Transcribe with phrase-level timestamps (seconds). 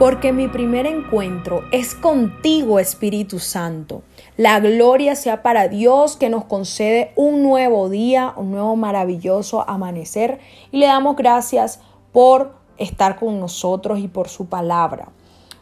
[0.00, 4.00] porque mi primer encuentro es contigo, Espíritu Santo.
[4.38, 10.40] La gloria sea para Dios que nos concede un nuevo día, un nuevo maravilloso amanecer
[10.72, 11.80] y le damos gracias
[12.12, 15.10] por estar con nosotros y por su palabra.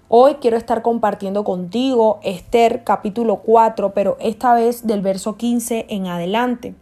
[0.07, 6.07] Hoy quiero estar compartiendo contigo Esther capítulo 4, pero esta vez del verso 15 en
[6.07, 6.77] adelante.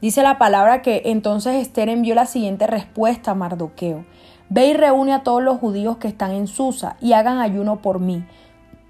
[0.00, 4.06] Dice la palabra que entonces Esther envió la siguiente respuesta a Mardoqueo.
[4.48, 8.00] Ve y reúne a todos los judíos que están en Susa y hagan ayuno por
[8.00, 8.24] mí.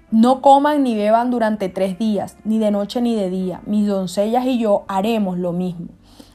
[0.09, 3.61] No coman ni beban durante tres días, ni de noche ni de día.
[3.65, 5.87] Mis doncellas y yo haremos lo mismo.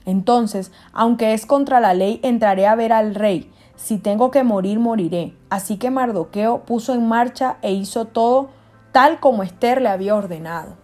[0.04, 3.50] Entonces, aunque es contra la ley, entraré a ver al rey.
[3.76, 5.34] Si tengo que morir, moriré.
[5.50, 8.50] Así que Mardoqueo puso en marcha e hizo todo
[8.92, 10.76] tal como Esther le había ordenado.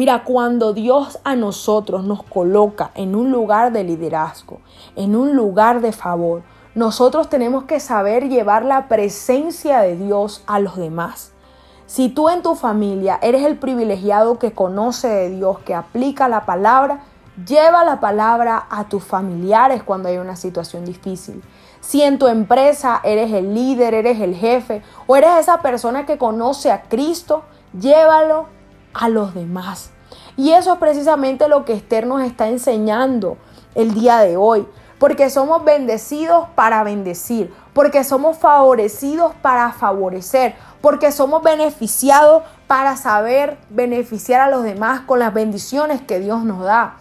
[0.00, 4.60] Mira, cuando Dios a nosotros nos coloca en un lugar de liderazgo,
[4.96, 6.40] en un lugar de favor,
[6.74, 11.32] nosotros tenemos que saber llevar la presencia de Dios a los demás.
[11.84, 16.46] Si tú en tu familia eres el privilegiado que conoce de Dios, que aplica la
[16.46, 17.02] palabra,
[17.46, 21.42] lleva la palabra a tus familiares cuando hay una situación difícil.
[21.82, 26.16] Si en tu empresa eres el líder, eres el jefe o eres esa persona que
[26.16, 27.42] conoce a Cristo,
[27.78, 28.46] llévalo
[28.94, 29.90] a los demás.
[30.36, 33.36] Y eso es precisamente lo que Esther nos está enseñando
[33.74, 34.66] el día de hoy
[35.00, 43.56] porque somos bendecidos para bendecir, porque somos favorecidos para favorecer, porque somos beneficiados para saber
[43.70, 46.96] beneficiar a los demás con las bendiciones que Dios nos da.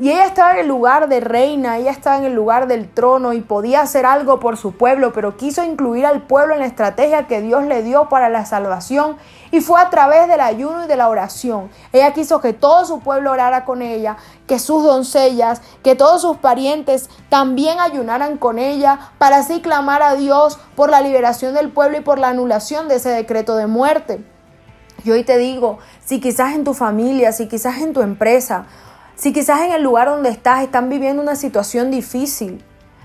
[0.00, 3.34] Y ella estaba en el lugar de reina, ella estaba en el lugar del trono
[3.34, 7.26] y podía hacer algo por su pueblo, pero quiso incluir al pueblo en la estrategia
[7.26, 9.18] que Dios le dio para la salvación
[9.50, 11.68] y fue a través del ayuno y de la oración.
[11.92, 16.38] Ella quiso que todo su pueblo orara con ella, que sus doncellas, que todos sus
[16.38, 21.98] parientes también ayunaran con ella para así clamar a Dios por la liberación del pueblo
[21.98, 24.24] y por la anulación de ese decreto de muerte.
[25.04, 28.66] Y hoy te digo, si quizás en tu familia, si quizás en tu empresa,
[29.22, 32.60] si quizás en el lugar donde estás están viviendo una situación difícil,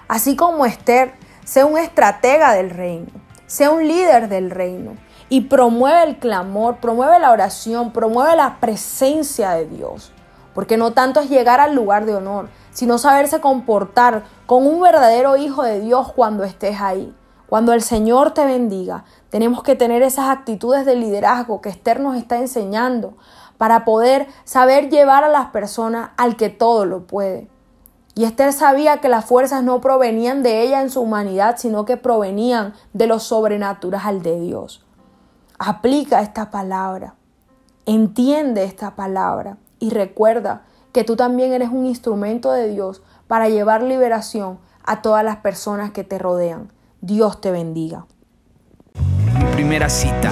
[0.07, 1.13] así como Esther,
[1.45, 3.11] sea un estratega del reino,
[3.45, 4.93] sea un líder del reino
[5.29, 10.11] y promueve el clamor, promueve la oración, promueve la presencia de Dios.
[10.55, 15.37] Porque no tanto es llegar al lugar de honor, sino saberse comportar con un verdadero
[15.37, 17.13] hijo de Dios cuando estés ahí.
[17.47, 22.17] Cuando el Señor te bendiga, tenemos que tener esas actitudes de liderazgo que Esther nos
[22.17, 23.13] está enseñando
[23.57, 27.49] para poder saber llevar a las personas al que todo lo puede.
[28.15, 31.97] Y Esther sabía que las fuerzas no provenían de ella en su humanidad, sino que
[31.97, 34.83] provenían de lo sobrenatural de Dios.
[35.59, 37.15] Aplica esta palabra,
[37.85, 40.63] entiende esta palabra y recuerda
[40.93, 45.91] que tú también eres un instrumento de Dios para llevar liberación a todas las personas
[45.91, 46.71] que te rodean.
[47.01, 48.07] Dios te bendiga.
[49.53, 50.31] Primera cita